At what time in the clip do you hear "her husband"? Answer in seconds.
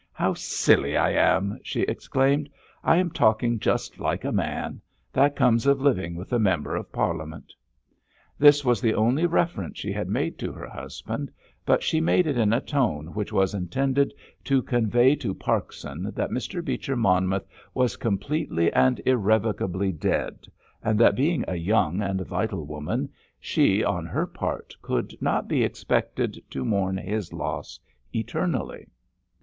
10.53-11.31